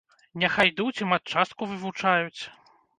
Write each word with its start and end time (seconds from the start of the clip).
Няхай 0.43 0.71
ідуць 0.71 1.01
і 1.03 1.09
матчастку 1.11 1.71
вывучаюць. 1.75 2.43